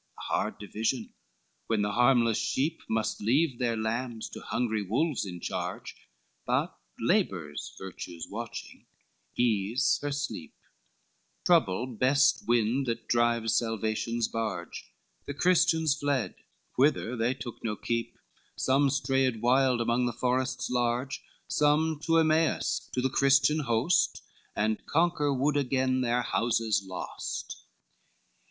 [0.01, 1.13] LV A hard division,
[1.67, 5.95] when the harmless sheep Must leave their lambs to hungry wolves in charge,
[6.43, 8.87] But labor's virtues watching,
[9.37, 10.55] ease her sleep,
[11.45, 14.91] Trouble best wind that drives salvation's barge,
[15.27, 16.33] The Christians fled,
[16.77, 18.17] whither they took no keep,
[18.55, 24.23] Some strayed wild among the forests large, Some to Emmaus to the Christian host,
[24.55, 27.55] And conquer would again their houses lost.